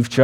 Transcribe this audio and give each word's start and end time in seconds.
You've 0.00 0.08
chosen. 0.08 0.20